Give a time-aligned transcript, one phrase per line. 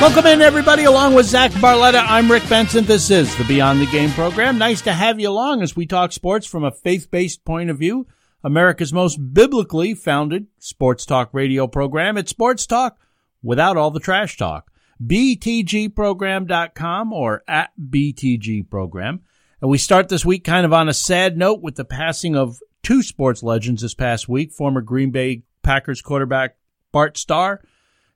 [0.00, 2.02] Welcome in, everybody, along with Zach Barletta.
[2.08, 2.86] I'm Rick Benson.
[2.86, 4.56] This is the Beyond the Game program.
[4.56, 8.06] Nice to have you along as we talk sports from a faith-based point of view.
[8.42, 12.16] America's most biblically founded sports talk radio program.
[12.16, 12.98] It's sports talk
[13.42, 14.70] without all the trash talk.
[15.04, 19.20] BTGprogram.com or at BTGprogram.
[19.60, 22.58] And we start this week kind of on a sad note with the passing of
[22.82, 24.50] two sports legends this past week.
[24.50, 26.56] Former Green Bay Packers quarterback
[26.90, 27.60] Bart Starr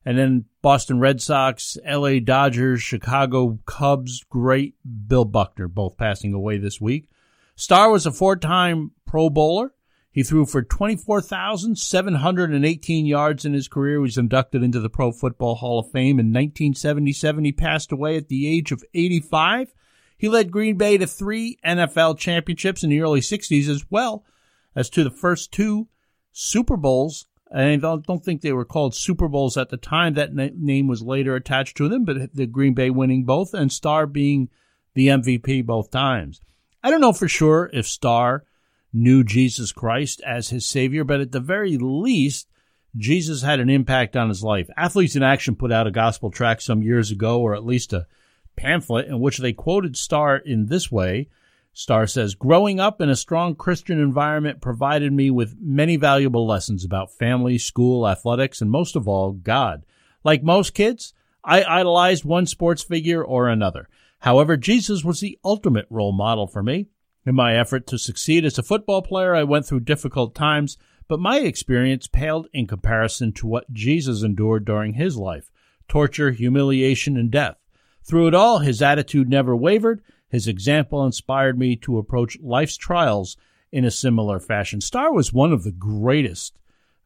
[0.04, 4.74] and then Boston Red Sox, LA Dodgers, Chicago Cubs, great
[5.06, 7.08] Bill Buckner, both passing away this week.
[7.56, 9.72] Starr was a four time Pro Bowler.
[10.10, 13.94] He threw for 24,718 yards in his career.
[13.94, 17.44] He was inducted into the Pro Football Hall of Fame in 1977.
[17.44, 19.74] He passed away at the age of 85.
[20.16, 24.24] He led Green Bay to three NFL championships in the early 60s as well
[24.76, 25.88] as to the first two
[26.30, 30.14] Super Bowls I don't, don't think they were called Super Bowls at the time.
[30.14, 33.70] That na- name was later attached to them, but the Green Bay winning both and
[33.70, 34.48] Starr being
[34.94, 36.40] the MVP both times.
[36.82, 38.44] I don't know for sure if Starr
[38.92, 42.48] knew Jesus Christ as his Savior, but at the very least,
[42.96, 44.68] Jesus had an impact on his life.
[44.76, 48.06] Athletes in Action put out a gospel tract some years ago, or at least a
[48.56, 51.28] pamphlet, in which they quoted Starr in this way
[51.76, 56.84] Starr says, growing up in a strong Christian environment provided me with many valuable lessons
[56.84, 59.84] about family, school, athletics, and most of all, God.
[60.22, 63.88] Like most kids, I idolized one sports figure or another.
[64.20, 66.86] However, Jesus was the ultimate role model for me.
[67.26, 71.18] In my effort to succeed as a football player, I went through difficult times, but
[71.18, 75.50] my experience paled in comparison to what Jesus endured during his life
[75.88, 77.56] torture, humiliation, and death.
[78.04, 80.02] Through it all, his attitude never wavered,
[80.34, 83.36] his example inspired me to approach life's trials
[83.70, 84.80] in a similar fashion.
[84.80, 86.58] Starr was one of the greatest,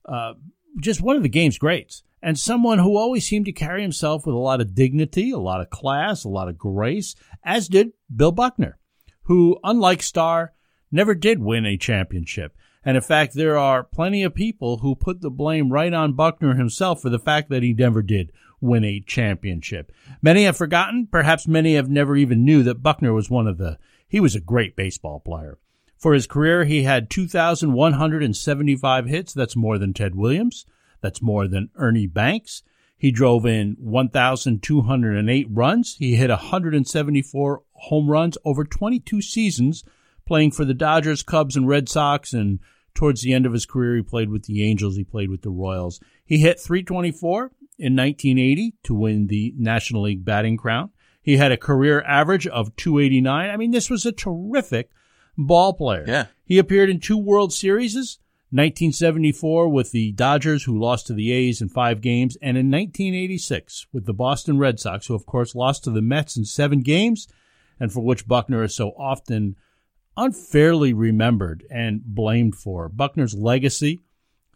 [0.06, 0.34] uh,
[0.80, 4.34] just one of the game's greats, and someone who always seemed to carry himself with
[4.34, 8.32] a lot of dignity, a lot of class, a lot of grace, as did Bill
[8.32, 8.78] Buckner,
[9.24, 10.54] who, unlike Starr,
[10.90, 12.56] never did win a championship.
[12.84, 16.54] And in fact, there are plenty of people who put the blame right on Buckner
[16.54, 19.92] himself for the fact that he never did win a championship.
[20.22, 23.78] Many have forgotten, perhaps many have never even knew that Buckner was one of the,
[24.08, 25.58] he was a great baseball player.
[25.98, 29.32] For his career, he had 2,175 hits.
[29.32, 30.64] That's more than Ted Williams.
[31.00, 32.62] That's more than Ernie Banks.
[32.96, 35.96] He drove in 1,208 runs.
[35.96, 39.84] He hit 174 home runs over 22 seasons,
[40.26, 42.32] playing for the Dodgers, Cubs, and Red Sox.
[42.32, 42.58] And
[42.94, 44.96] towards the end of his career, he played with the Angels.
[44.96, 46.00] He played with the Royals.
[46.24, 50.90] He hit 324 in 1980 to win the National League batting crown.
[51.22, 53.50] He had a career average of 289.
[53.50, 54.90] I mean, this was a terrific
[55.36, 56.04] ball player.
[56.06, 56.26] Yeah.
[56.44, 57.94] He appeared in two World Series,
[58.50, 63.86] 1974 with the Dodgers, who lost to the A's in five games, and in 1986
[63.92, 67.28] with the Boston Red Sox, who of course lost to the Mets in seven games,
[67.78, 69.56] and for which Buckner is so often
[70.16, 72.88] unfairly remembered and blamed for.
[72.88, 74.00] Buckner's legacy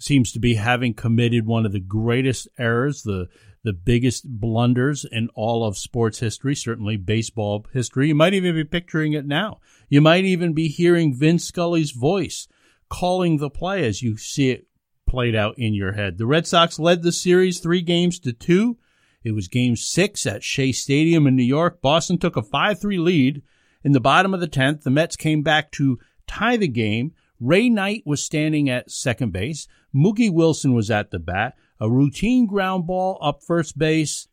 [0.02, 3.28] seems to be having committed one of the greatest errors, the
[3.64, 8.08] the biggest blunders in all of sports history, certainly baseball history.
[8.08, 9.60] You might even be picturing it now.
[9.88, 12.48] You might even be hearing Vince Scully's voice
[12.88, 14.66] calling the play as you see it
[15.06, 16.18] played out in your head.
[16.18, 18.78] The Red Sox led the series three games to two.
[19.22, 21.80] It was game six at Shea Stadium in New York.
[21.80, 23.42] Boston took a 5-3 lead.
[23.84, 27.12] In the bottom of the 10th, the Mets came back to tie the game.
[27.42, 29.66] Ray Knight was standing at second base.
[29.92, 31.54] Mookie Wilson was at the bat.
[31.80, 34.28] A routine ground ball up first base.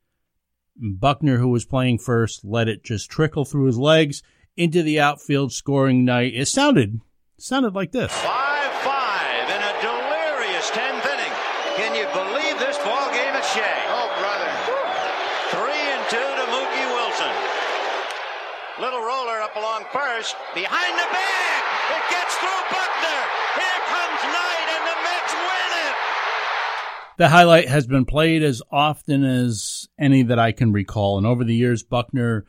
[0.78, 4.22] Buckner, who was playing first, let it just trickle through his legs
[4.56, 6.36] into the outfield, scoring Knight.
[6.36, 7.00] It sounded
[7.40, 8.14] sounded like this.
[8.14, 11.36] Five five in a delirious tenth inning.
[11.82, 13.80] Can you believe this ball game at Shea?
[13.90, 14.52] Oh, brother.
[15.50, 17.34] Three and two to Mookie Wilson.
[18.80, 21.60] Little roller up along first, behind the bag.
[21.90, 23.22] It gets through Buckner.
[23.60, 25.96] Here comes Knight, and the Mets win it.
[27.20, 31.18] The highlight has been played as often as any that I can recall.
[31.18, 32.46] And over the years, Buckner,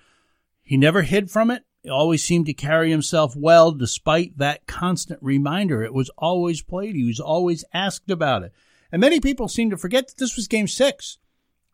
[0.63, 1.65] he never hid from it.
[1.83, 5.83] He always seemed to carry himself well despite that constant reminder.
[5.83, 6.95] It was always played.
[6.95, 8.53] He was always asked about it.
[8.93, 11.19] And many people seem to forget that this was game six.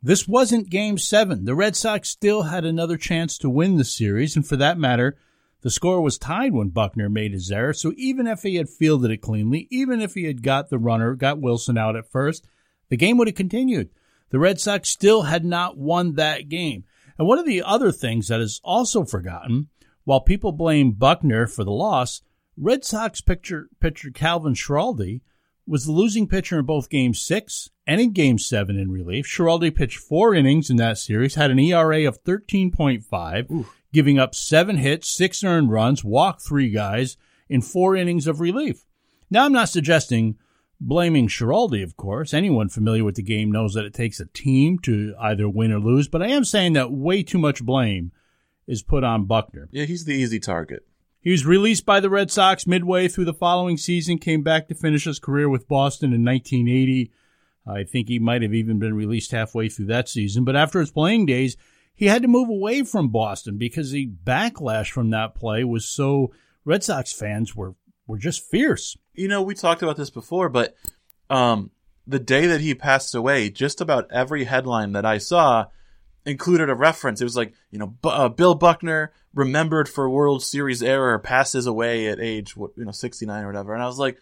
[0.02, 1.44] This wasn't game seven.
[1.44, 4.37] The Red Sox still had another chance to win the series.
[4.37, 5.19] And for that matter,
[5.66, 9.10] The score was tied when Buckner made his error, so even if he had fielded
[9.10, 12.46] it cleanly, even if he had got the runner, got Wilson out at first,
[12.88, 13.91] the game would have continued.
[14.31, 16.85] The Red Sox still had not won that game.
[17.19, 19.69] And one of the other things that is also forgotten,
[20.05, 22.23] while people blame Buckner for the loss,
[22.56, 25.21] Red Sox pitcher, pitcher Calvin Schiraldi
[25.67, 29.27] was the losing pitcher in both Game 6 and in Game 7 in relief.
[29.27, 34.77] Schiraldi pitched four innings in that series, had an ERA of 13.5, giving up seven
[34.77, 37.17] hits, six earned runs, walked three guys
[37.49, 38.87] in four innings of relief.
[39.31, 40.37] Now, I'm not suggesting
[40.81, 42.34] blaming Schiraldi, of course.
[42.34, 45.78] Anyone familiar with the game knows that it takes a team to either win or
[45.78, 48.12] lose, but I am saying that way too much blame
[48.67, 49.69] is put on Buckner.
[49.70, 50.87] Yeah, he's the easy target.
[51.20, 54.75] He was released by the Red Sox midway through the following season, came back to
[54.75, 57.11] finish his career with Boston in 1980.
[57.67, 60.44] I think he might have even been released halfway through that season.
[60.44, 61.56] But after his playing days,
[61.96, 66.32] he had to move away from Boston because the backlash from that play was so
[66.64, 67.75] Red Sox fans were
[68.06, 68.97] were just fierce.
[69.14, 70.75] You know, we talked about this before, but
[71.31, 71.70] um,
[72.06, 75.67] the day that he passed away, just about every headline that I saw
[76.25, 77.20] included a reference.
[77.20, 81.67] It was like, you know, B- uh, Bill Buckner remembered for World Series error passes
[81.67, 83.75] away at age, you know, 69 or whatever.
[83.75, 84.19] And I was like,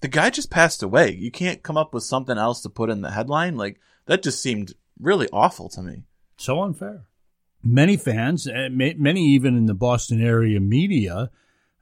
[0.00, 1.14] the guy just passed away.
[1.14, 3.56] You can't come up with something else to put in the headline.
[3.56, 6.02] Like, that just seemed really awful to me.
[6.36, 7.04] So unfair.
[7.62, 11.30] Many fans, eh, many even in the Boston area media,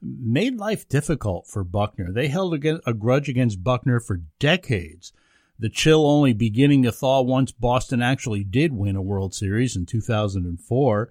[0.03, 2.11] made life difficult for Buckner.
[2.11, 5.13] They held a grudge against Buckner for decades
[5.59, 9.85] the chill only beginning to thaw once Boston actually did win a World Series in
[9.85, 11.09] 2004.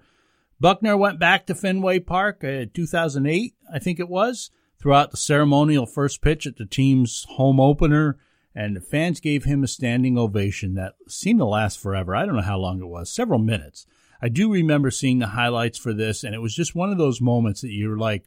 [0.59, 5.17] Buckner went back to Fenway Park uh, in 2008, I think it was, throughout the
[5.17, 8.17] ceremonial first pitch at the team's home opener,
[8.53, 12.15] and the fans gave him a standing ovation that seemed to last forever.
[12.15, 13.87] I don't know how long it was, several minutes.
[14.21, 17.19] I do remember seeing the highlights for this, and it was just one of those
[17.19, 18.25] moments that you're like,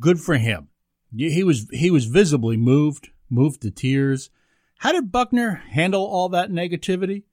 [0.00, 0.68] good for him.
[1.14, 4.30] He was he was visibly moved, moved to tears.
[4.78, 7.24] How did Buckner handle all that negativity?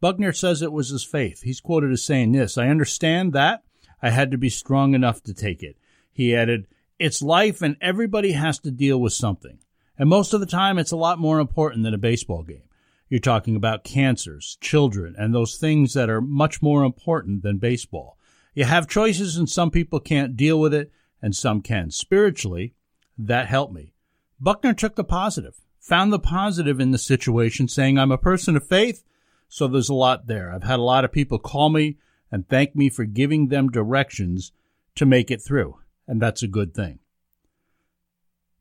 [0.00, 1.42] Buckner says it was his faith.
[1.42, 3.62] He's quoted as saying this I understand that.
[4.02, 5.76] I had to be strong enough to take it.
[6.12, 6.66] He added,
[6.98, 9.58] It's life and everybody has to deal with something.
[9.96, 12.64] And most of the time, it's a lot more important than a baseball game.
[13.08, 18.18] You're talking about cancers, children, and those things that are much more important than baseball.
[18.54, 20.90] You have choices, and some people can't deal with it,
[21.22, 21.90] and some can.
[21.90, 22.74] Spiritually,
[23.16, 23.94] that helped me.
[24.40, 28.66] Buckner took the positive found the positive in the situation, saying, I'm a person of
[28.66, 29.02] faith,
[29.48, 30.52] so there's a lot there.
[30.52, 31.98] I've had a lot of people call me
[32.30, 34.52] and thank me for giving them directions
[34.94, 37.00] to make it through, and that's a good thing.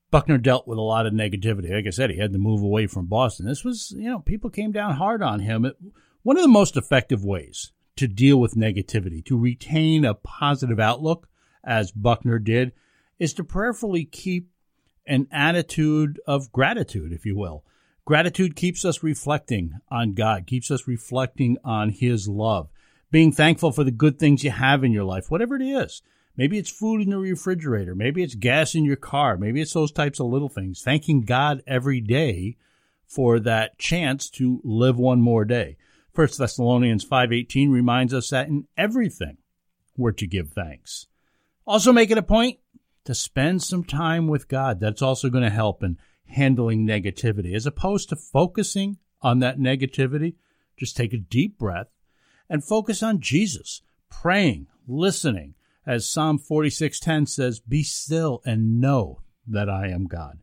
[0.09, 1.71] Buckner dealt with a lot of negativity.
[1.71, 3.45] Like I said, he had to move away from Boston.
[3.45, 5.63] This was, you know, people came down hard on him.
[5.63, 5.77] It,
[6.23, 11.29] one of the most effective ways to deal with negativity, to retain a positive outlook,
[11.63, 12.71] as Buckner did,
[13.19, 14.49] is to prayerfully keep
[15.05, 17.63] an attitude of gratitude, if you will.
[18.05, 22.69] Gratitude keeps us reflecting on God, keeps us reflecting on His love,
[23.11, 26.01] being thankful for the good things you have in your life, whatever it is.
[26.35, 27.93] Maybe it's food in the refrigerator.
[27.93, 29.37] Maybe it's gas in your car.
[29.37, 30.81] Maybe it's those types of little things.
[30.81, 32.57] Thanking God every day
[33.05, 35.77] for that chance to live one more day.
[36.13, 39.37] First Thessalonians 5:18 reminds us that in everything
[39.97, 41.07] we're to give thanks.
[41.65, 42.59] Also make it a point
[43.05, 44.79] to spend some time with God.
[44.79, 47.53] That's also going to help in handling negativity.
[47.55, 50.35] As opposed to focusing on that negativity,
[50.77, 51.87] just take a deep breath
[52.49, 55.55] and focus on Jesus, praying, listening.
[55.85, 60.39] As Psalm 46:10 says, "Be still and know that I am God."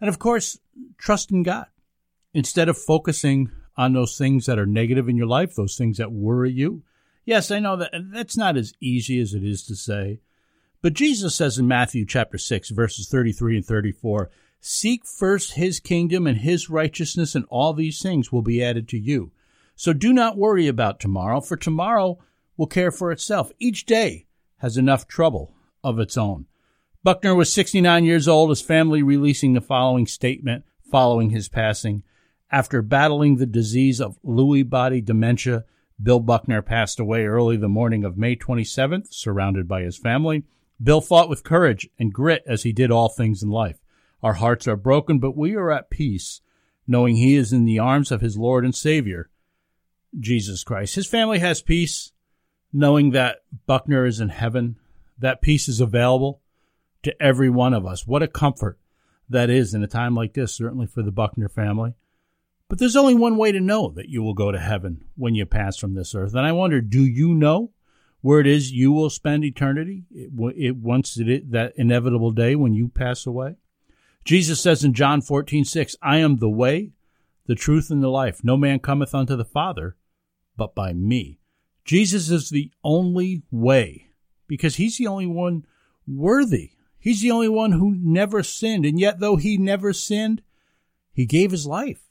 [0.00, 0.58] And of course,
[0.98, 1.66] trust in God.
[2.32, 6.12] Instead of focusing on those things that are negative in your life, those things that
[6.12, 6.82] worry you.
[7.24, 10.20] Yes, I know that that's not as easy as it is to say,
[10.82, 16.26] but Jesus says in Matthew chapter 6, verses 33 and 34, Seek first his kingdom
[16.26, 19.32] and his righteousness, and all these things will be added to you.
[19.74, 22.18] So do not worry about tomorrow, for tomorrow
[22.56, 23.50] will care for itself.
[23.58, 24.26] Each day
[24.58, 26.46] has enough trouble of its own.
[27.02, 32.02] Buckner was 69 years old, his family releasing the following statement following his passing.
[32.50, 35.64] After battling the disease of Lewy body dementia,
[36.02, 40.44] Bill Buckner passed away early the morning of May 27th, surrounded by his family.
[40.82, 43.78] Bill fought with courage and grit as he did all things in life.
[44.22, 46.40] Our hearts are broken, but we are at peace,
[46.86, 49.30] knowing he is in the arms of his Lord and Savior,
[50.18, 50.94] Jesus Christ.
[50.94, 52.12] His family has peace,
[52.72, 54.76] knowing that Buckner is in heaven.
[55.18, 56.40] That peace is available
[57.02, 58.06] to every one of us.
[58.06, 58.78] What a comfort
[59.28, 61.94] that is in a time like this, certainly for the Buckner family.
[62.68, 65.44] But there's only one way to know that you will go to heaven when you
[65.44, 66.34] pass from this earth.
[66.34, 67.72] And I wonder, do you know?
[68.20, 72.88] Where it is you will spend eternity it, it, once that inevitable day when you
[72.88, 73.56] pass away.
[74.24, 76.92] Jesus says in John 14, 6, I am the way,
[77.46, 78.44] the truth, and the life.
[78.44, 79.96] No man cometh unto the Father
[80.56, 81.40] but by me.
[81.84, 84.10] Jesus is the only way
[84.46, 85.64] because he's the only one
[86.06, 86.72] worthy.
[86.98, 88.84] He's the only one who never sinned.
[88.84, 90.42] And yet, though he never sinned,
[91.12, 92.09] he gave his life.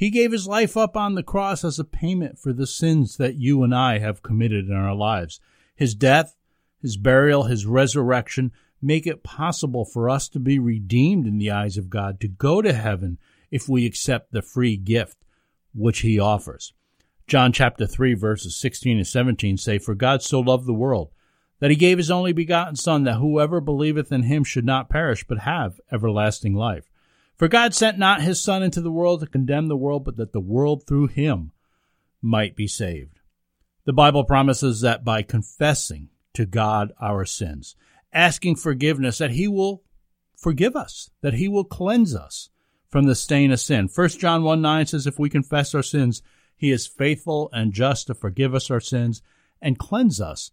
[0.00, 3.34] He gave his life up on the cross as a payment for the sins that
[3.34, 5.40] you and I have committed in our lives.
[5.76, 6.38] His death,
[6.80, 11.76] his burial, his resurrection make it possible for us to be redeemed in the eyes
[11.76, 13.18] of God, to go to heaven
[13.50, 15.18] if we accept the free gift
[15.74, 16.72] which he offers.
[17.26, 21.10] John chapter 3 verses 16 and 17 say, For God so loved the world
[21.58, 25.26] that he gave his only begotten Son, that whoever believeth in him should not perish,
[25.28, 26.89] but have everlasting life.
[27.40, 30.34] For God sent not his Son into the world to condemn the world, but that
[30.34, 31.52] the world through him
[32.20, 33.18] might be saved.
[33.86, 37.76] The Bible promises that by confessing to God our sins,
[38.12, 39.82] asking forgiveness, that he will
[40.36, 42.50] forgive us, that he will cleanse us
[42.90, 43.88] from the stain of sin.
[43.88, 46.20] 1 John 1 9 says, If we confess our sins,
[46.58, 49.22] he is faithful and just to forgive us our sins
[49.62, 50.50] and cleanse us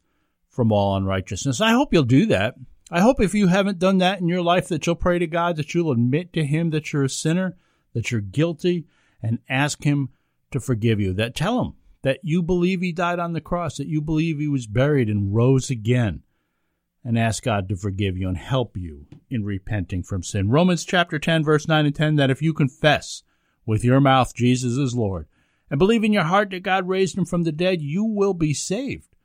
[0.47, 1.59] from all unrighteousness.
[1.59, 2.55] I hope you'll do that.
[2.89, 5.57] I hope if you haven't done that in your life that you'll pray to God,
[5.57, 7.57] that you'll admit to Him that you're a sinner,
[7.93, 8.85] that you're guilty,
[9.21, 10.09] and ask Him
[10.51, 11.11] to forgive you.
[11.13, 14.47] That tell Him that you believe He died on the cross, that you believe He
[14.47, 16.23] was buried and rose again,
[17.03, 20.49] and ask God to forgive you and help you in repenting from sin.
[20.49, 23.23] Romans chapter 10, verse 9 and 10, that if you confess
[23.65, 25.27] with your mouth Jesus is Lord,
[25.69, 28.53] and believe in your heart that God raised Him from the dead, you will be
[28.53, 29.16] saved.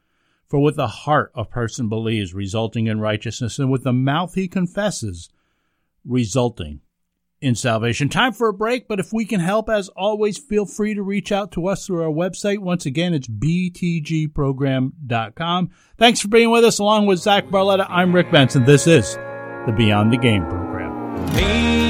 [0.52, 4.48] For with the heart a person believes, resulting in righteousness, and with the mouth he
[4.48, 5.30] confesses,
[6.04, 6.80] resulting
[7.40, 8.10] in salvation.
[8.10, 11.32] Time for a break, but if we can help, as always, feel free to reach
[11.32, 12.58] out to us through our website.
[12.58, 15.70] Once again, it's btgprogram.com.
[15.96, 17.86] Thanks for being with us, along with Zach Barletta.
[17.88, 18.66] I'm Rick Benson.
[18.66, 21.14] This is the Beyond the Game program.
[21.34, 21.81] Meanwhile,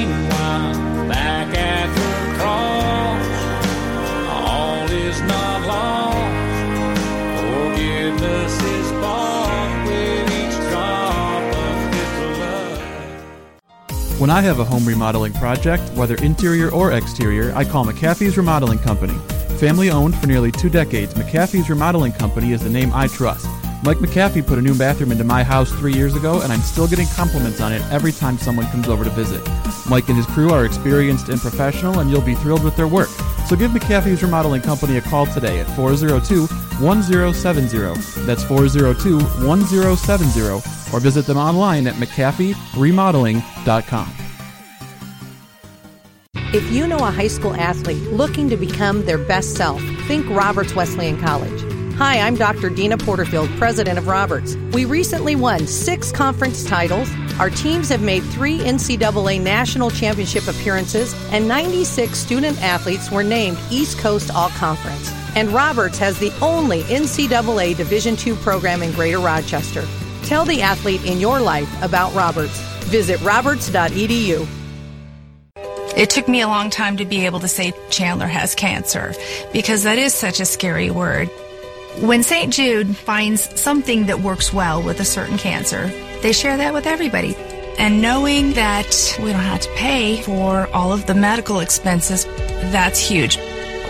[14.23, 18.79] When I have a home remodeling project, whether interior or exterior, I call McAfee's Remodeling
[18.79, 19.15] Company.
[19.59, 23.45] Family owned for nearly two decades, McAfee's Remodeling Company is the name I trust.
[23.83, 26.87] Mike McAfee put a new bathroom into my house three years ago, and I'm still
[26.87, 29.45] getting compliments on it every time someone comes over to visit.
[29.89, 33.09] Mike and his crew are experienced and professional, and you'll be thrilled with their work.
[33.49, 36.47] So give McAfee's Remodeling Company a call today at 402
[36.81, 37.77] 1070.
[38.25, 40.41] That's 402 1070,
[40.93, 44.13] or visit them online at McAfeeRemodeling.com.
[46.53, 50.73] If you know a high school athlete looking to become their best self, think Roberts
[50.73, 51.72] Wesleyan College.
[51.97, 52.71] Hi, I'm Dr.
[52.71, 54.55] Deana Porterfield, president of Roberts.
[54.73, 57.07] We recently won six conference titles.
[57.39, 63.59] Our teams have made three NCAA national championship appearances, and 96 student athletes were named
[63.69, 65.11] East Coast All Conference.
[65.35, 69.85] And Roberts has the only NCAA Division II program in Greater Rochester.
[70.23, 72.59] Tell the athlete in your life about Roberts.
[72.85, 74.47] Visit roberts.edu.
[75.95, 79.13] It took me a long time to be able to say Chandler has cancer
[79.53, 81.29] because that is such a scary word.
[81.99, 82.51] When St.
[82.51, 85.87] Jude finds something that works well with a certain cancer,
[86.21, 87.35] they share that with everybody.
[87.77, 92.25] And knowing that we don't have to pay for all of the medical expenses,
[92.71, 93.37] that's huge.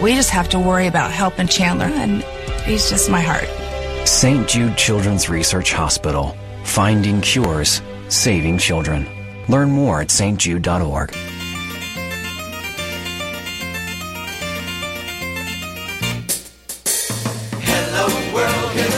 [0.02, 2.24] We just have to worry about helping Chandler, and
[2.64, 3.48] he's just my heart.
[4.08, 4.48] St.
[4.48, 6.36] Jude Children's Research Hospital.
[6.64, 9.08] Finding cures, saving children.
[9.48, 11.14] Learn more at stjude.org.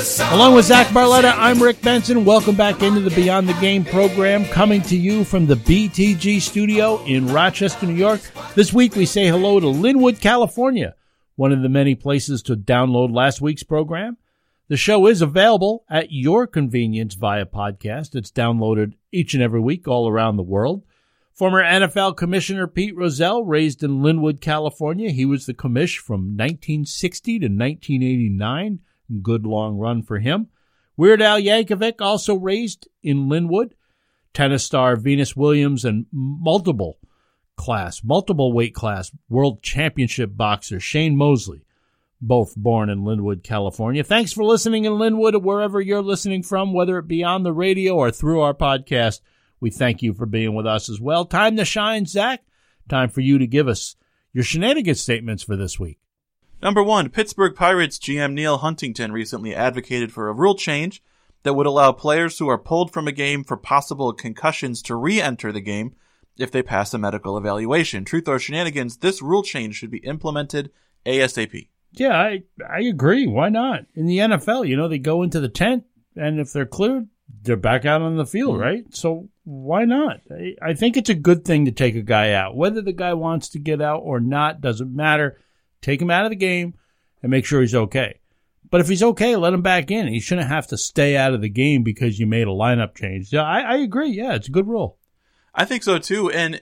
[0.06, 2.26] Along with Zach Barletta, I'm Rick Benson.
[2.26, 7.04] Welcome back into the Beyond the Game program, coming to you from the BTG studio
[7.06, 8.22] in Rochester, New York.
[8.54, 10.94] This week we say hello to Lynwood, California,
[11.38, 14.18] one of the many places to download last week's program.
[14.68, 18.14] The show is available at your convenience via podcast.
[18.14, 20.84] It's downloaded each and every week all around the world.
[21.34, 25.10] Former NFL Commissioner Pete Rozelle, raised in Lynwood, California.
[25.10, 28.80] He was the commish from 1960 to 1989.
[29.22, 30.48] Good long run for him.
[30.98, 33.72] Weird Al Yankovic, also raised in Lynwood.
[34.34, 37.00] Tennis star Venus Williams and multiple
[37.56, 41.66] class, multiple weight class world championship boxer Shane Mosley,
[42.22, 44.04] both born in Lynwood, California.
[44.04, 47.54] Thanks for listening in Lynwood or wherever you're listening from, whether it be on the
[47.54, 49.22] radio or through our podcast.
[49.60, 51.26] We thank you for being with us as well.
[51.26, 52.44] Time to shine, Zach.
[52.90, 53.96] Time for you to give us
[54.34, 56.00] your shenanigans statements for this week.
[56.62, 61.04] Number one, Pittsburgh Pirates GM Neal Huntington recently advocated for a rule change
[61.44, 65.52] that would allow players who are pulled from a game for possible concussions to re-enter
[65.52, 65.96] the game
[66.38, 68.04] if they pass a medical evaluation.
[68.04, 70.72] Truth or shenanigans, this rule change should be implemented
[71.06, 71.68] ASAP.
[71.92, 73.26] Yeah, I I agree.
[73.28, 73.86] Why not?
[73.94, 75.86] In the NFL, you know, they go into the tent,
[76.16, 77.08] and if they're cleared,
[77.44, 78.64] they're back out on the field, mm-hmm.
[78.64, 78.84] right?
[78.92, 80.22] So why not?
[80.30, 82.56] I, I think it's a good thing to take a guy out.
[82.56, 85.40] Whether the guy wants to get out or not doesn't matter.
[85.86, 86.74] Take him out of the game
[87.22, 88.20] and make sure he's okay.
[88.72, 90.08] But if he's okay, let him back in.
[90.08, 93.32] He shouldn't have to stay out of the game because you made a lineup change.
[93.32, 94.10] Yeah, I, I agree.
[94.10, 94.98] Yeah, it's a good rule.
[95.54, 96.32] I think so too.
[96.32, 96.60] And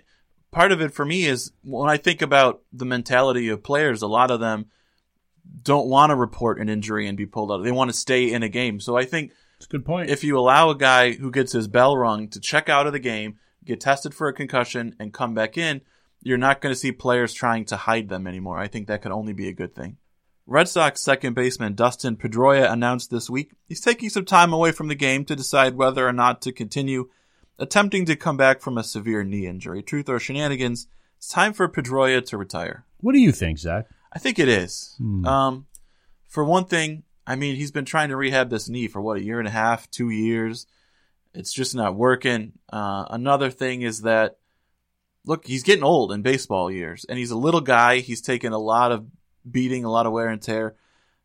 [0.51, 4.07] part of it for me is when I think about the mentality of players, a
[4.07, 4.65] lot of them
[5.61, 7.63] don't want to report an injury and be pulled out.
[7.63, 8.81] They want to stay in a game.
[8.81, 10.09] So I think It's a good point.
[10.09, 12.99] if you allow a guy who gets his bell rung to check out of the
[12.99, 15.79] game, get tested for a concussion, and come back in,
[16.23, 18.57] you're not going to see players trying to hide them anymore.
[18.57, 19.97] I think that could only be a good thing.
[20.45, 24.89] Red Sox second baseman Dustin Pedroia announced this week he's taking some time away from
[24.89, 27.09] the game to decide whether or not to continue
[27.59, 29.81] attempting to come back from a severe knee injury.
[29.81, 30.87] Truth or shenanigans,
[31.17, 32.85] it's time for Pedroia to retire.
[32.99, 33.85] what do you think, Zach?
[34.11, 34.95] I think it is.
[35.25, 35.67] Um,
[36.27, 39.23] for one thing, I mean, he's been trying to rehab this knee for what, a
[39.23, 40.67] year and a half, two years.
[41.33, 42.53] It's just not working.
[42.71, 44.37] Uh, another thing is that,
[45.25, 47.99] look, he's getting old in baseball years, and he's a little guy.
[47.99, 49.05] He's taken a lot of
[49.49, 50.75] beating, a lot of wear and tear.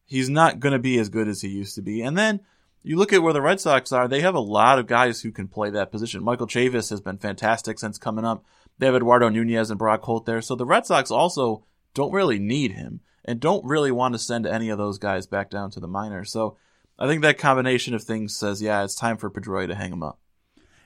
[0.04, 2.02] He's not going to be as good as he used to be.
[2.02, 2.40] And then
[2.82, 5.30] you look at where the Red Sox are, they have a lot of guys who
[5.30, 6.24] can play that position.
[6.24, 8.44] Michael Chavis has been fantastic since coming up.
[8.78, 10.40] They have Eduardo Nunez and Brock Holt there.
[10.40, 11.64] So the Red Sox also
[11.94, 15.50] don't really need him and don't really want to send any of those guys back
[15.50, 16.30] down to the minors.
[16.32, 16.56] So
[16.98, 20.02] I think that combination of things says, yeah, it's time for Pedroia to hang him
[20.02, 20.18] up.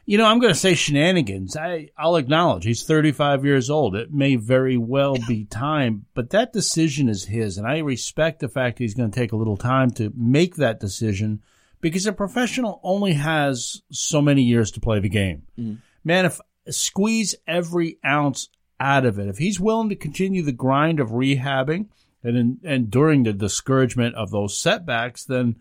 [0.04, 1.56] You know, I'm going to say shenanigans.
[1.56, 3.94] I, I'll acknowledge he's 35 years old.
[3.94, 7.56] It may very well be time, but that decision is his.
[7.56, 10.56] And I respect the fact that he's going to take a little time to make
[10.56, 11.40] that decision
[11.80, 15.42] because a professional only has so many years to play the game.
[15.58, 15.74] Mm-hmm.
[16.04, 18.48] Man, if squeeze every ounce
[18.80, 21.88] out of it, if he's willing to continue the grind of rehabbing
[22.24, 25.56] and en- enduring the discouragement of those setbacks, then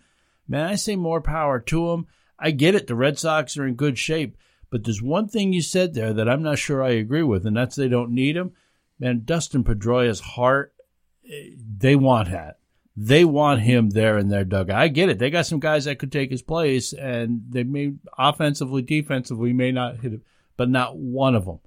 [0.48, 2.08] man, I say more power to him.
[2.42, 2.88] I get it.
[2.88, 4.38] The Red Sox are in good shape.
[4.70, 7.56] But there's one thing you said there that I'm not sure I agree with, and
[7.56, 8.54] that's they don't need him.
[9.00, 10.74] Man, Dustin Pedroia's heart,
[11.30, 12.60] eh, they want that.
[12.96, 14.78] They want him there in their dugout.
[14.78, 15.20] I get it.
[15.20, 19.72] They got some guys that could take his place, and they may offensively, defensively may
[19.72, 20.22] not hit it,
[20.56, 21.60] but not one of them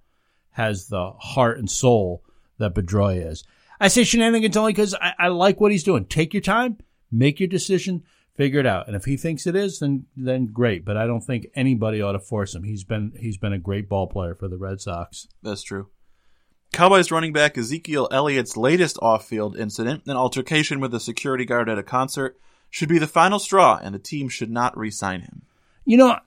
[0.51, 2.23] has the heart and soul
[2.59, 3.45] that Pedroia is.
[3.81, 6.05] I say shenanigans only because I, I like what he's doing.
[6.05, 6.79] Take your time,
[7.11, 8.05] make your decision,
[8.37, 8.87] figure it out.
[8.87, 10.85] And if he thinks it is, then then great.
[10.85, 12.65] But I don't think anybody ought to force him.
[12.65, 15.29] He's been he's been a great ball player for the Red Sox.
[15.43, 15.89] That's true.
[16.73, 21.69] Cowboys running back Ezekiel Elliott's latest off field incident, an altercation with a security guard
[21.69, 22.37] at a concert,
[22.69, 25.43] should be the final straw, and the team should not re sign him.
[25.85, 26.19] You know,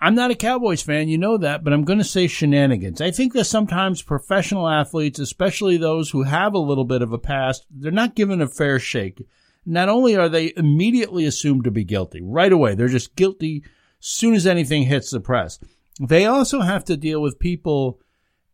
[0.00, 3.00] I'm not a Cowboys fan, you know that, but I'm going to say shenanigans.
[3.00, 7.18] I think that sometimes professional athletes, especially those who have a little bit of a
[7.18, 9.22] past, they're not given a fair shake.
[9.66, 13.64] Not only are they immediately assumed to be guilty right away, they're just guilty
[13.98, 15.58] soon as anything hits the press.
[16.00, 18.00] They also have to deal with people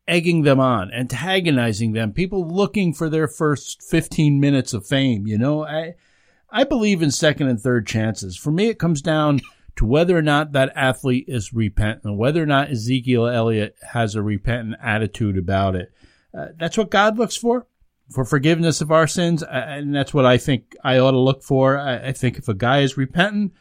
[0.09, 5.27] egging them on, antagonizing them, people looking for their first 15 minutes of fame.
[5.27, 5.95] You know, I,
[6.51, 8.37] I believe in second and third chances.
[8.37, 9.41] For me, it comes down
[9.77, 14.23] to whether or not that athlete is repentant, whether or not Ezekiel Elliott has a
[14.23, 15.93] repentant attitude about it.
[16.37, 17.67] Uh, that's what God looks for,
[18.13, 19.43] for forgiveness of our sins.
[19.43, 21.79] And that's what I think I ought to look for.
[21.79, 23.53] I, think if a guy is repentant,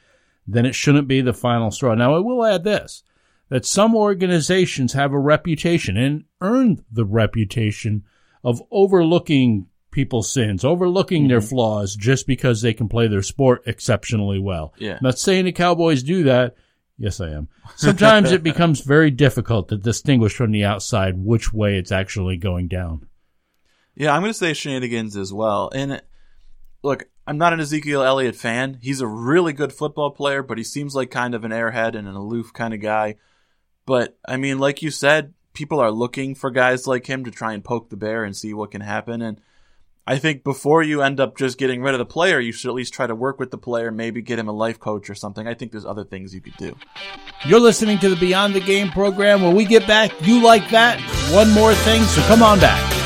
[0.48, 1.96] then it shouldn't be the final straw.
[1.96, 3.04] Now, I will add this
[3.50, 8.02] that some organizations have a reputation and earned the reputation
[8.46, 11.50] of overlooking people's sins, overlooking their mm-hmm.
[11.50, 14.74] flaws just because they can play their sport exceptionally well.
[14.78, 15.00] Yeah.
[15.02, 16.56] Not saying the Cowboys do that.
[16.98, 17.50] Yes, I am.
[17.76, 22.70] Sometimes it becomes very difficult to distinguish from the outside which way it's actually going
[22.70, 23.08] down.
[23.96, 25.70] Yeah, I'm going to say shenanigans as well.
[25.74, 26.02] And
[26.84, 28.78] look, I'm not an Ezekiel Elliott fan.
[28.82, 32.08] He's a really good football player, but he seems like kind of an airhead and
[32.08, 33.16] an aloof kind of guy.
[33.86, 37.54] But I mean, like you said, people are looking for guys like him to try
[37.54, 39.22] and poke the bear and see what can happen.
[39.22, 39.42] And
[40.08, 42.76] I think before you end up just getting rid of the player, you should at
[42.76, 45.48] least try to work with the player, maybe get him a life coach or something.
[45.48, 46.76] I think there's other things you could do.
[47.46, 49.42] You're listening to the Beyond the Game program.
[49.42, 51.00] When we get back, you like that?
[51.32, 53.01] One more thing, so come on back.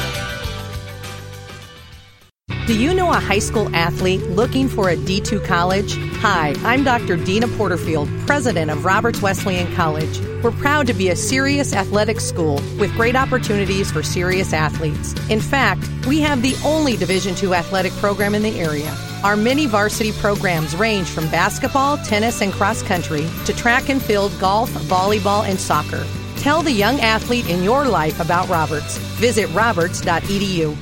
[2.66, 5.96] Do you know a high school athlete looking for a D2 college?
[6.22, 7.16] Hi, I'm Dr.
[7.16, 10.20] Deana Porterfield, president of Roberts Wesleyan College.
[10.42, 15.14] We're proud to be a serious athletic school with great opportunities for serious athletes.
[15.30, 18.98] In fact, we have the only Division II athletic program in the area.
[19.24, 24.32] Our many varsity programs range from basketball, tennis, and cross country to track and field,
[24.40, 26.04] golf, volleyball, and soccer.
[26.38, 28.98] Tell the young athlete in your life about Roberts.
[29.20, 30.76] Visit roberts.edu.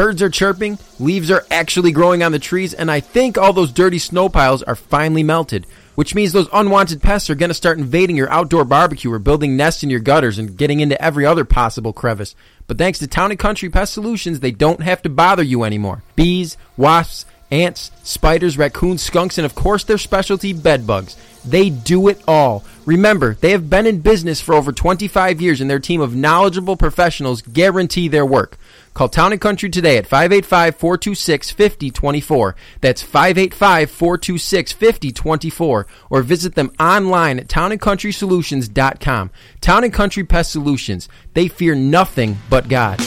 [0.00, 3.70] Birds are chirping, leaves are actually growing on the trees, and I think all those
[3.70, 5.66] dirty snow piles are finally melted.
[5.94, 9.58] Which means those unwanted pests are going to start invading your outdoor barbecue or building
[9.58, 12.34] nests in your gutters and getting into every other possible crevice.
[12.66, 16.02] But thanks to Town and Country Pest Solutions, they don't have to bother you anymore.
[16.16, 21.14] Bees, wasps, ants, spiders, raccoons, skunks, and of course their specialty bed bugs.
[21.44, 22.64] They do it all.
[22.86, 26.78] Remember, they have been in business for over 25 years and their team of knowledgeable
[26.78, 28.56] professionals guarantee their work.
[28.94, 32.54] Call Town and Country today at 585-426-5024.
[32.80, 39.30] That's 585-426-5024 or visit them online at townandcountrysolutions.com.
[39.60, 41.08] Town and Country Pest Solutions.
[41.34, 43.00] They fear nothing but God.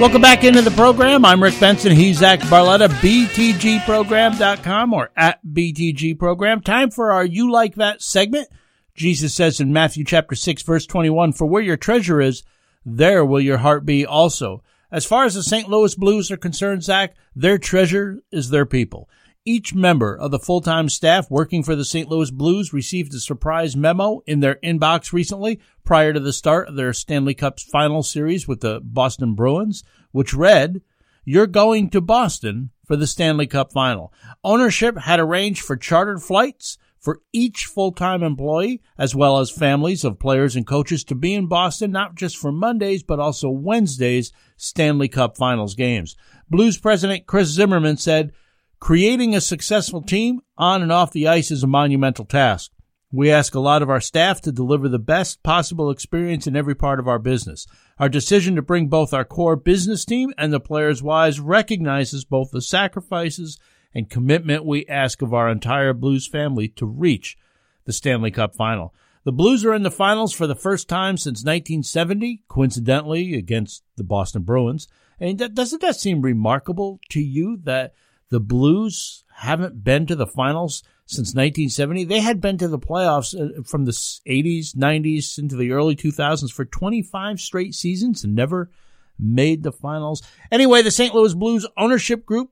[0.00, 1.24] Welcome back into the program.
[1.24, 1.92] I'm Rick Benson.
[1.92, 6.64] He's Zach Barletta, BTGprogram.com or at btgprogram.
[6.64, 8.48] Time for our You Like That segment.
[8.94, 12.42] Jesus says in Matthew chapter 6 verse 21, For where your treasure is,
[12.84, 14.62] there will your heart be also.
[14.90, 15.68] As far as the St.
[15.68, 19.08] Louis Blues are concerned, Zach, their treasure is their people.
[19.44, 22.08] Each member of the full-time staff working for the St.
[22.08, 26.76] Louis Blues received a surprise memo in their inbox recently prior to the start of
[26.76, 30.82] their Stanley Cup final series with the Boston Bruins, which read,
[31.24, 34.12] You're going to Boston for the Stanley Cup final.
[34.44, 40.18] Ownership had arranged for chartered flights for each full-time employee as well as families of
[40.18, 45.08] players and coaches to be in Boston not just for Mondays but also Wednesdays Stanley
[45.08, 46.16] Cup Finals games.
[46.48, 48.32] Blues president Chris Zimmerman said,
[48.78, 52.72] Creating a successful team on and off the ice is a monumental task.
[53.14, 56.74] We ask a lot of our staff to deliver the best possible experience in every
[56.74, 57.66] part of our business.
[57.98, 62.52] Our decision to bring both our core business team and the players' wives recognizes both
[62.52, 63.58] the sacrifices
[63.94, 67.36] and commitment we ask of our entire Blues family to reach
[67.84, 68.94] the Stanley Cup final.
[69.24, 74.04] The Blues are in the finals for the first time since 1970, coincidentally against the
[74.04, 74.88] Boston Bruins.
[75.20, 77.94] And that, doesn't that seem remarkable to you that
[78.30, 82.04] the Blues haven't been to the finals since 1970.
[82.04, 86.50] They had been to the playoffs uh, from the 80s, 90s into the early 2000s
[86.50, 88.70] for 25 straight seasons and never
[89.18, 90.22] made the finals.
[90.50, 91.14] Anyway, the St.
[91.14, 92.50] Louis Blues ownership group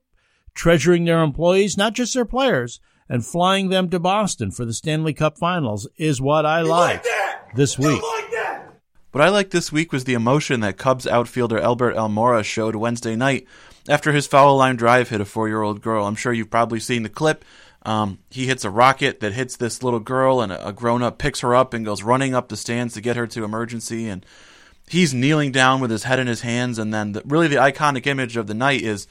[0.53, 5.13] treasuring their employees, not just their players, and flying them to Boston for the Stanley
[5.13, 8.01] Cup finals is what I like, like this week.
[8.01, 8.31] Like
[9.11, 13.17] what I liked this week was the emotion that Cubs outfielder Albert Almora showed Wednesday
[13.17, 13.45] night
[13.89, 16.05] after his foul line drive hit a four year old girl.
[16.05, 17.43] I'm sure you've probably seen the clip.
[17.83, 21.17] Um, he hits a rocket that hits this little girl, and a, a grown up
[21.17, 24.07] picks her up and goes running up the stands to get her to emergency.
[24.07, 24.25] And
[24.87, 26.79] he's kneeling down with his head in his hands.
[26.79, 29.07] And then, the, really, the iconic image of the night is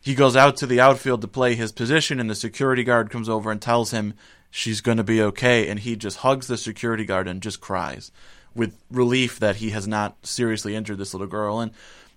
[0.00, 3.28] he goes out to the outfield to play his position, and the security guard comes
[3.28, 4.14] over and tells him
[4.50, 5.68] she's going to be okay.
[5.68, 8.10] And he just hugs the security guard and just cries
[8.54, 11.60] with relief that he has not seriously injured this little girl.
[11.60, 11.72] And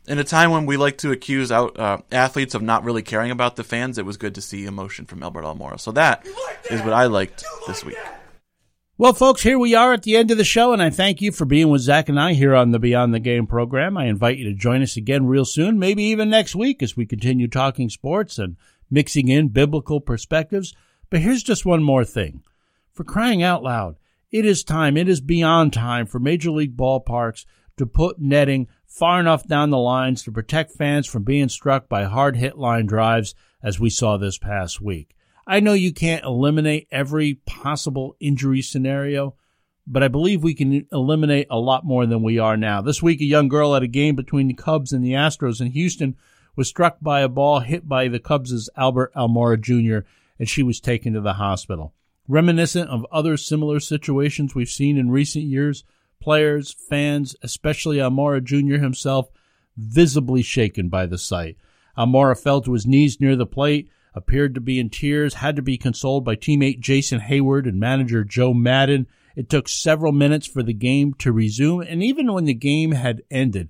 [0.07, 3.31] in a time when we like to accuse out uh, athletes of not really caring
[3.31, 5.79] about the fans, it was good to see emotion from Albert Almora.
[5.79, 7.95] So that, like is what I liked like this week.
[7.95, 8.22] That.
[9.03, 11.33] Well, folks, here we are at the end of the show, and I thank you
[11.33, 13.97] for being with Zach and I here on the Beyond the Game program.
[13.97, 17.05] I invite you to join us again real soon, maybe even next week as we
[17.05, 18.55] continue talking sports and
[18.89, 20.73] mixing in biblical perspectives.
[21.09, 22.43] But here's just one more thing.
[22.93, 23.97] For crying out loud,
[24.31, 29.19] it is time, it is beyond time for Major League ballparks to put netting far
[29.19, 33.35] enough down the lines to protect fans from being struck by hard hit line drives
[33.61, 35.13] as we saw this past week.
[35.45, 39.35] I know you can't eliminate every possible injury scenario,
[39.85, 42.81] but I believe we can eliminate a lot more than we are now.
[42.81, 45.71] This week, a young girl at a game between the Cubs and the Astros in
[45.71, 46.15] Houston
[46.55, 50.07] was struck by a ball hit by the Cubs' Albert Almora Jr.,
[50.39, 51.93] and she was taken to the hospital.
[52.27, 55.83] Reminiscent of other similar situations we've seen in recent years,
[56.21, 58.81] players, fans, especially Almora Jr.
[58.81, 59.29] himself,
[59.75, 61.57] visibly shaken by the sight.
[61.97, 65.61] Almora fell to his knees near the plate, appeared to be in tears, had to
[65.61, 69.07] be consoled by teammate Jason Heyward and manager Joe Maddon.
[69.35, 73.23] It took several minutes for the game to resume, and even when the game had
[73.31, 73.69] ended,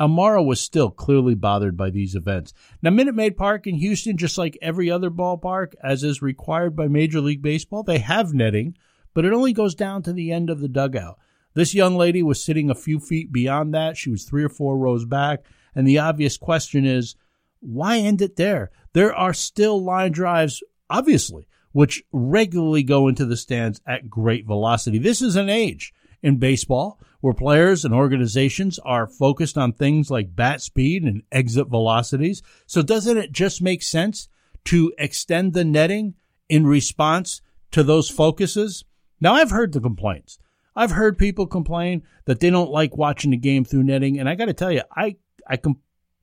[0.00, 2.52] Almora was still clearly bothered by these events.
[2.82, 6.88] Now, Minute Maid Park in Houston, just like every other ballpark, as is required by
[6.88, 8.76] Major League Baseball, they have netting,
[9.14, 11.18] but it only goes down to the end of the dugout.
[11.54, 13.96] This young lady was sitting a few feet beyond that.
[13.96, 15.44] She was three or four rows back.
[15.76, 17.14] And the obvious question is,
[17.60, 18.72] why end it there?
[18.94, 24.98] There are still line drives, obviously, which regularly go into the stands at great velocity.
[24.98, 30.36] This is an age in baseball where players and organizations are focused on things like
[30.36, 32.42] bat speed and exit velocities.
[32.66, 34.28] So doesn't it just make sense
[34.66, 36.14] to extend the netting
[36.48, 38.84] in response to those focuses?
[39.20, 40.38] Now I've heard the complaints.
[40.76, 44.20] I've heard people complain that they don't like watching the game through netting.
[44.20, 45.16] And I got to tell you, I,
[45.48, 45.56] I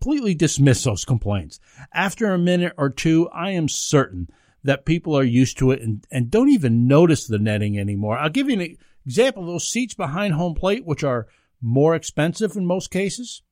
[0.01, 1.59] completely dismiss those complaints.
[1.93, 4.29] After a minute or two, I am certain
[4.63, 8.17] that people are used to it and, and don't even notice the netting anymore.
[8.17, 9.45] I'll give you an example.
[9.45, 11.27] Those seats behind home plate, which are
[11.61, 13.43] more expensive in most cases,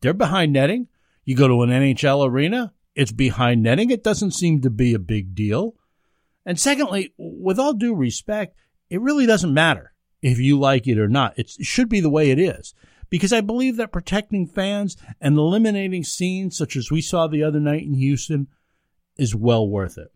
[0.00, 0.88] they're behind netting.
[1.24, 3.90] You go to an NHL arena, it's behind netting.
[3.90, 5.74] It doesn't seem to be a big deal.
[6.46, 8.56] And secondly, with all due respect,
[8.88, 11.38] it really doesn't matter if you like it or not.
[11.38, 12.74] It should be the way it is.
[13.12, 17.60] Because I believe that protecting fans and eliminating scenes such as we saw the other
[17.60, 18.48] night in Houston
[19.18, 20.10] is well worth it.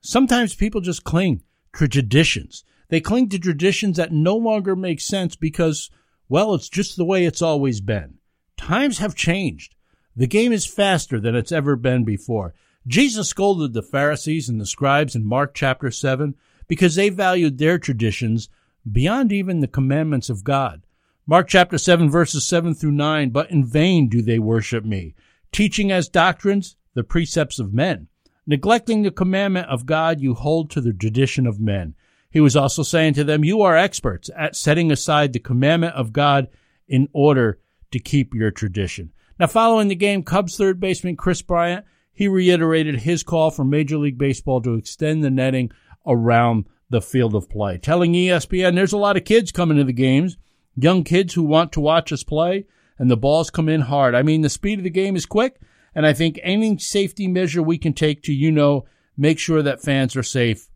[0.00, 1.44] Sometimes people just cling
[1.76, 2.64] to traditions.
[2.88, 5.90] They cling to traditions that no longer make sense because,
[6.28, 8.18] well, it's just the way it's always been.
[8.56, 9.76] Times have changed.
[10.16, 12.52] The game is faster than it's ever been before.
[12.84, 16.34] Jesus scolded the Pharisees and the scribes in Mark chapter 7
[16.66, 18.48] because they valued their traditions
[18.90, 20.82] beyond even the commandments of God.
[21.26, 25.14] Mark chapter 7 verses 7 through 9, but in vain do they worship me,
[25.52, 28.08] teaching as doctrines the precepts of men.
[28.46, 31.94] Neglecting the commandment of God, you hold to the tradition of men.
[32.30, 36.12] He was also saying to them, You are experts at setting aside the commandment of
[36.12, 36.48] God
[36.88, 37.60] in order
[37.92, 39.12] to keep your tradition.
[39.38, 43.98] Now, following the game, Cubs third baseman Kris Bryant, he reiterated his call for Major
[43.98, 45.70] League Baseball to extend the netting
[46.06, 49.92] around the field of play, telling ESPN there's a lot of kids coming to the
[49.92, 50.36] games,
[50.82, 52.66] young kids who want to watch us play,
[52.98, 54.14] and the balls come in hard.
[54.14, 55.60] I mean, the speed of the game is quick,
[55.94, 58.84] and I think any safety measure we can take to, you know,
[59.16, 60.68] make sure that fans are safe,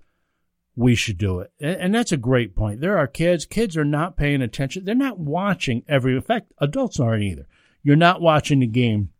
[0.76, 1.52] we should do it.
[1.60, 2.80] And that's a great point.
[2.80, 4.84] There are kids, kids are not paying attention.
[4.84, 7.46] They're not watching every, in fact, adults aren't either.
[7.82, 9.10] You're not watching the game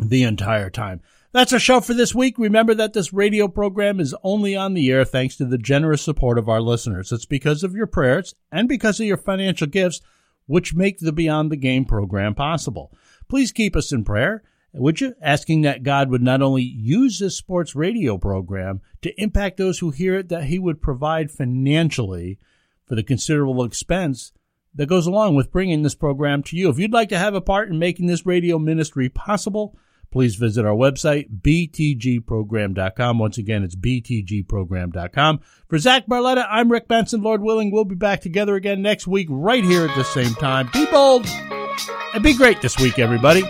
[0.00, 1.00] the entire time.
[1.30, 2.38] That's our show for this week.
[2.38, 6.38] Remember that this radio program is only on the air thanks to the generous support
[6.38, 7.12] of our listeners.
[7.12, 10.00] It's because of your prayers and because of your financial gifts,
[10.48, 12.92] which make the Beyond the Game program possible.
[13.28, 15.14] Please keep us in prayer, would you?
[15.22, 19.90] Asking that God would not only use this sports radio program to impact those who
[19.90, 22.38] hear it, that He would provide financially
[22.86, 24.32] for the considerable expense
[24.74, 26.68] that goes along with bringing this program to you.
[26.68, 29.76] If you'd like to have a part in making this radio ministry possible,
[30.10, 33.18] please visit our website, btgprogram.com.
[33.18, 35.40] Once again, it's btgprogram.com.
[35.68, 37.22] For Zach Barletta, I'm Rick Benson.
[37.22, 40.68] Lord willing, we'll be back together again next week, right here at the same time.
[40.72, 41.26] Be bold
[42.14, 43.42] and be great this week, everybody.